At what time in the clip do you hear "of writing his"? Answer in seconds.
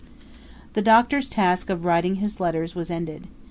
1.69-2.39